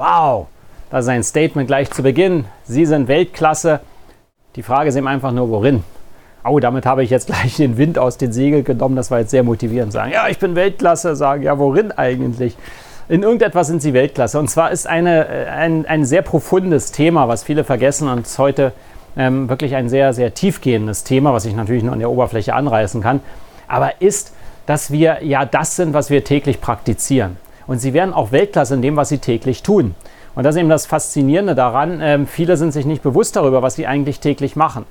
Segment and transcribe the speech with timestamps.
[0.00, 0.46] Wow,
[0.90, 2.46] das ist ein Statement gleich zu Beginn.
[2.64, 3.80] Sie sind Weltklasse.
[4.56, 5.84] Die Frage ist eben einfach nur, worin?
[6.42, 8.96] Oh, damit habe ich jetzt gleich den Wind aus den Segeln genommen.
[8.96, 9.92] Das war jetzt sehr motivierend.
[9.92, 11.16] Sagen, ja, ich bin Weltklasse.
[11.16, 12.56] Sagen, ja, worin eigentlich?
[13.10, 14.38] In irgendetwas sind sie Weltklasse.
[14.38, 18.72] Und zwar ist eine, äh, ein, ein sehr profundes Thema, was viele vergessen und heute
[19.18, 23.02] ähm, wirklich ein sehr, sehr tiefgehendes Thema, was ich natürlich nur an der Oberfläche anreißen
[23.02, 23.20] kann.
[23.68, 24.32] Aber ist,
[24.64, 27.36] dass wir ja das sind, was wir täglich praktizieren.
[27.66, 29.94] Und sie werden auch Weltklasse in dem, was sie täglich tun.
[30.34, 32.00] Und das ist eben das Faszinierende daran.
[32.02, 34.84] Ähm, viele sind sich nicht bewusst darüber, was sie eigentlich täglich machen.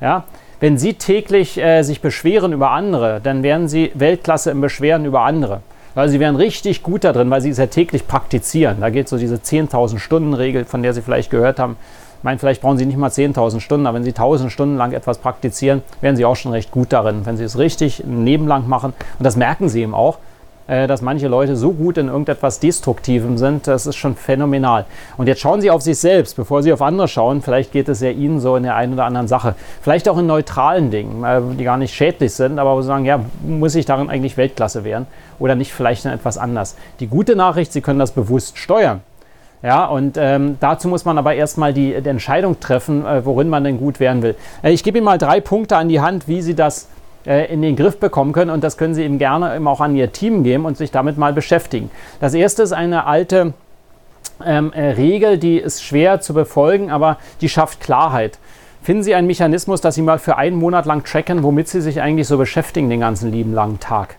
[0.00, 0.24] Ja?
[0.60, 5.22] Wenn sie täglich äh, sich beschweren über andere, dann werden sie Weltklasse im Beschweren über
[5.22, 5.60] andere.
[5.94, 8.80] Also sie werden richtig gut da drin, weil sie es ja täglich praktizieren.
[8.80, 11.76] Da geht so diese 10.000 Stunden Regel, von der Sie vielleicht gehört haben.
[12.18, 14.92] Ich meine, vielleicht brauchen Sie nicht mal 10.000 Stunden, aber wenn Sie 1.000 Stunden lang
[14.92, 17.26] etwas praktizieren, werden Sie auch schon recht gut darin.
[17.26, 20.18] Wenn Sie es richtig ein Leben lang machen, und das merken Sie eben auch,
[20.66, 24.86] dass manche Leute so gut in irgendetwas Destruktivem sind, das ist schon phänomenal.
[25.18, 27.42] Und jetzt schauen Sie auf sich selbst, bevor Sie auf andere schauen.
[27.42, 29.54] Vielleicht geht es ja Ihnen so in der einen oder anderen Sache.
[29.82, 33.04] Vielleicht auch in neutralen Dingen, äh, die gar nicht schädlich sind, aber wo Sie sagen,
[33.04, 35.06] ja, muss ich darin eigentlich Weltklasse werden
[35.38, 36.76] oder nicht vielleicht in etwas anders.
[37.00, 39.00] Die gute Nachricht, Sie können das bewusst steuern.
[39.62, 43.64] Ja, und ähm, dazu muss man aber erstmal die, die Entscheidung treffen, äh, worin man
[43.64, 44.34] denn gut werden will.
[44.62, 46.86] Äh, ich gebe Ihnen mal drei Punkte an die Hand, wie Sie das äh,
[47.24, 48.50] in den Griff bekommen können.
[48.50, 51.18] Und das können Sie eben gerne eben auch an Ihr Team geben und sich damit
[51.18, 51.90] mal beschäftigen.
[52.20, 53.54] Das erste ist eine alte
[54.44, 58.38] ähm, äh, Regel, die ist schwer zu befolgen, aber die schafft Klarheit.
[58.82, 62.02] Finden Sie einen Mechanismus, dass Sie mal für einen Monat lang tracken, womit Sie sich
[62.02, 64.16] eigentlich so beschäftigen den ganzen lieben langen Tag.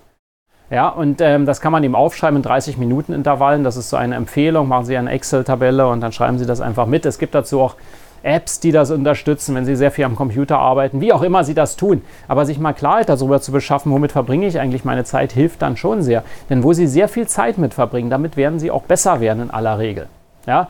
[0.72, 3.64] Ja, und ähm, das kann man eben aufschreiben in 30 Minuten Intervallen.
[3.64, 4.68] Das ist so eine Empfehlung.
[4.68, 7.06] Machen Sie eine Excel-Tabelle und dann schreiben Sie das einfach mit.
[7.06, 7.76] Es gibt dazu auch
[8.24, 11.54] Apps, die das unterstützen, wenn Sie sehr viel am Computer arbeiten, wie auch immer Sie
[11.54, 12.02] das tun.
[12.28, 15.78] Aber sich mal Klarheit darüber zu beschaffen, womit verbringe ich eigentlich meine Zeit, hilft dann
[15.78, 16.24] schon sehr.
[16.50, 19.52] Denn wo Sie sehr viel Zeit mit verbringen, damit werden Sie auch besser werden in
[19.52, 20.08] aller Regel.
[20.48, 20.70] Ja?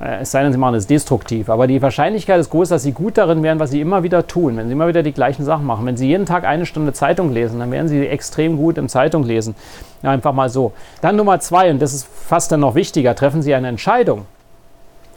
[0.00, 1.48] Äh, es sei denn, Sie machen es destruktiv.
[1.48, 4.56] Aber die Wahrscheinlichkeit ist groß, dass Sie gut darin werden, was Sie immer wieder tun.
[4.56, 5.86] Wenn Sie immer wieder die gleichen Sachen machen.
[5.86, 9.24] Wenn Sie jeden Tag eine Stunde Zeitung lesen, dann werden Sie extrem gut im Zeitung
[9.24, 9.54] lesen.
[10.02, 10.72] Ja, einfach mal so.
[11.00, 14.26] Dann Nummer zwei, und das ist fast dann noch wichtiger, treffen Sie eine Entscheidung.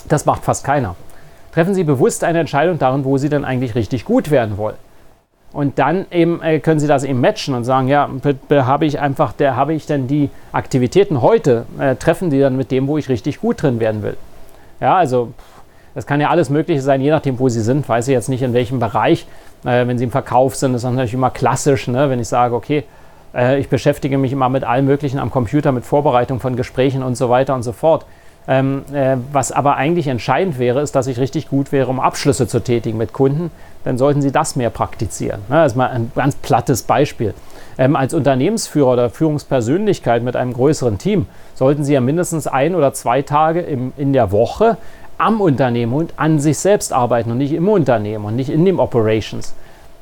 [0.08, 0.96] Das macht fast keiner
[1.54, 4.76] treffen Sie bewusst eine Entscheidung darin, wo Sie dann eigentlich richtig gut werden wollen.
[5.52, 8.10] Und dann eben äh, können Sie das eben matchen und sagen, ja,
[8.50, 12.72] habe ich einfach, der habe ich denn die Aktivitäten heute äh, treffen die dann mit
[12.72, 14.18] dem, wo ich richtig gut drin werden will.
[14.82, 15.32] Ja, also
[15.94, 17.88] das kann ja alles Mögliche sein, je nachdem, wo Sie sind.
[17.88, 19.28] Weiß ich jetzt nicht in welchem Bereich.
[19.64, 22.10] Äh, wenn Sie im Verkauf sind, ist das natürlich immer klassisch, ne?
[22.10, 22.84] wenn ich sage, okay,
[23.36, 27.16] äh, ich beschäftige mich immer mit allem Möglichen am Computer, mit Vorbereitung von Gesprächen und
[27.16, 28.08] so weiter und so fort
[28.48, 32.48] ähm, äh, was aber eigentlich entscheidend wäre, ist, dass ich richtig gut wäre, um Abschlüsse
[32.48, 33.52] zu tätigen mit Kunden.
[33.84, 35.42] Dann sollten Sie das mehr praktizieren.
[35.50, 35.56] Ne?
[35.56, 37.34] Das ist mal ein ganz plattes Beispiel.
[37.78, 42.94] Ähm, als Unternehmensführer oder Führungspersönlichkeit mit einem größeren Team sollten Sie ja mindestens ein oder
[42.94, 44.78] zwei Tage im, in der Woche
[45.18, 48.80] am Unternehmen und an sich selbst arbeiten und nicht im Unternehmen und nicht in den
[48.80, 49.54] Operations.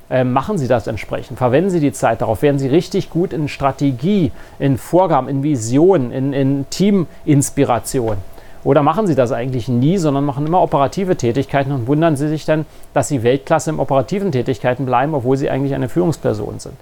[0.10, 1.38] Ähm, machen Sie das entsprechend.
[1.38, 2.42] Verwenden Sie die Zeit darauf.
[2.42, 8.18] Werden Sie richtig gut in Strategie, in Vorgaben, in Visionen, in, in Teaminspiration.
[8.64, 12.46] Oder machen sie das eigentlich nie, sondern machen immer operative Tätigkeiten und wundern sie sich
[12.46, 16.76] dann, dass sie Weltklasse im operativen Tätigkeiten bleiben, obwohl sie eigentlich eine Führungsperson sind.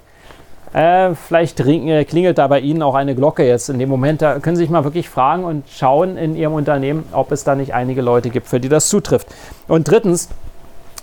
[0.72, 4.22] Äh, vielleicht äh, klingelt da bei Ihnen auch eine Glocke jetzt in dem Moment.
[4.22, 7.56] Da können Sie sich mal wirklich fragen und schauen in Ihrem Unternehmen, ob es da
[7.56, 9.26] nicht einige Leute gibt, für die das zutrifft.
[9.66, 10.28] Und drittens,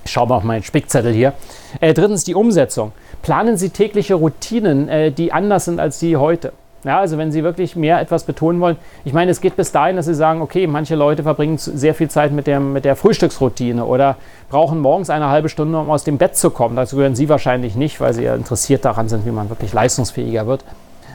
[0.06, 1.34] ich schaue mal auf meinen Spickzettel hier.
[1.82, 2.94] Äh, drittens die Umsetzung.
[3.24, 6.54] Planen Sie tägliche Routinen, äh, die anders sind als die heute.
[6.84, 9.96] Ja, also wenn Sie wirklich mehr etwas betonen wollen, ich meine, es geht bis dahin,
[9.96, 13.84] dass Sie sagen, okay, manche Leute verbringen sehr viel Zeit mit der, mit der Frühstücksroutine
[13.84, 14.16] oder
[14.50, 16.76] brauchen morgens eine halbe Stunde, um aus dem Bett zu kommen.
[16.76, 20.46] Dazu gehören Sie wahrscheinlich nicht, weil Sie ja interessiert daran sind, wie man wirklich leistungsfähiger
[20.46, 20.64] wird.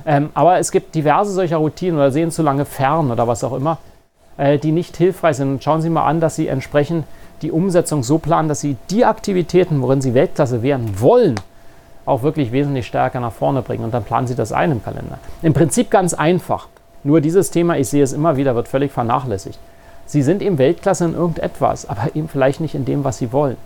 [0.05, 3.53] Ähm, aber es gibt diverse solcher Routinen oder sehen zu lange fern oder was auch
[3.55, 3.79] immer,
[4.37, 5.49] äh, die nicht hilfreich sind.
[5.49, 7.05] Und schauen Sie mal an, dass Sie entsprechend
[7.41, 11.37] die Umsetzung so planen, dass Sie die Aktivitäten, worin Sie Weltklasse werden wollen,
[12.05, 13.85] auch wirklich wesentlich stärker nach vorne bringen.
[13.85, 15.19] Und dann planen Sie das ein im Kalender.
[15.43, 16.69] Im Prinzip ganz einfach.
[17.05, 19.59] Nur dieses Thema, ich sehe es immer wieder, wird völlig vernachlässigt.
[20.07, 23.57] Sie sind eben Weltklasse in irgendetwas, aber eben vielleicht nicht in dem, was Sie wollen.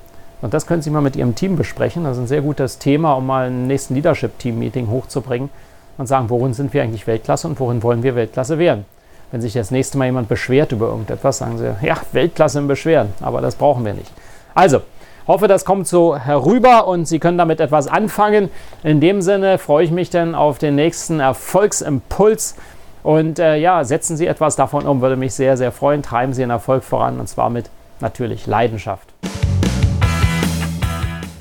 [0.43, 2.05] Und das können Sie mal mit Ihrem Team besprechen.
[2.05, 5.51] Das ist ein sehr gutes Thema, um mal ein nächsten Leadership-Team-Meeting hochzubringen
[5.99, 8.85] und sagen, worin sind wir eigentlich Weltklasse und worin wollen wir Weltklasse werden.
[9.33, 13.13] Wenn sich das nächste Mal jemand beschwert über irgendetwas, sagen Sie, ja, Weltklasse im Beschweren,
[13.21, 14.13] aber das brauchen wir nicht.
[14.55, 14.83] Also,
[15.27, 18.51] hoffe, das kommt so herüber und Sie können damit etwas anfangen.
[18.83, 22.57] In dem Sinne freue ich mich dann auf den nächsten Erfolgsimpuls.
[23.03, 26.03] Und äh, ja, setzen Sie etwas davon um, würde mich sehr, sehr freuen.
[26.03, 27.71] Treiben Sie Ihren Erfolg voran und zwar mit
[28.01, 29.09] natürlich Leidenschaft.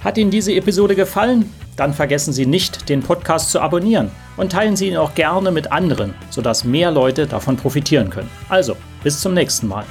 [0.04, 1.52] Hat Ihnen diese Episode gefallen?
[1.76, 5.72] Dann vergessen Sie nicht, den Podcast zu abonnieren und teilen Sie ihn auch gerne mit
[5.72, 8.30] anderen, sodass mehr Leute davon profitieren können.
[8.48, 9.84] Also, bis zum nächsten Mal.